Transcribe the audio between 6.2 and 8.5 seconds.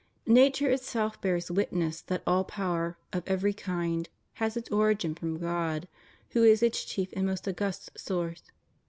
who is its chief and most august source.